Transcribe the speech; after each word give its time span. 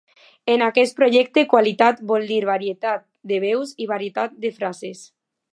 En 0.53 0.61
aquest 0.67 0.95
projecte 1.01 1.43
qualitat 1.51 2.01
vol 2.13 2.27
dir 2.33 2.41
varietat 2.53 3.07
de 3.33 3.41
veus 3.47 3.77
i 3.87 3.91
varietat 3.95 4.37
de 4.47 4.57
frases. 4.61 5.09